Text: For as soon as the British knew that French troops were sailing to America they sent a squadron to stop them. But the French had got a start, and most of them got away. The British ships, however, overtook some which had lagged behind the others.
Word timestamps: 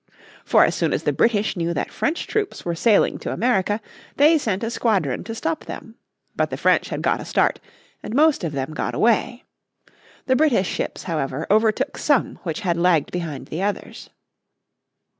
For 0.43 0.65
as 0.65 0.73
soon 0.73 0.93
as 0.93 1.03
the 1.03 1.13
British 1.13 1.55
knew 1.55 1.75
that 1.75 1.91
French 1.91 2.25
troops 2.25 2.65
were 2.65 2.73
sailing 2.73 3.19
to 3.19 3.31
America 3.31 3.79
they 4.17 4.35
sent 4.39 4.63
a 4.63 4.71
squadron 4.71 5.23
to 5.25 5.35
stop 5.35 5.65
them. 5.65 5.93
But 6.35 6.49
the 6.49 6.57
French 6.57 6.89
had 6.89 7.03
got 7.03 7.19
a 7.21 7.23
start, 7.23 7.59
and 8.01 8.15
most 8.15 8.43
of 8.43 8.53
them 8.53 8.73
got 8.73 8.95
away. 8.95 9.43
The 10.25 10.35
British 10.35 10.65
ships, 10.67 11.03
however, 11.03 11.45
overtook 11.51 11.99
some 11.99 12.39
which 12.41 12.61
had 12.61 12.77
lagged 12.77 13.11
behind 13.11 13.49
the 13.49 13.61
others. 13.61 14.09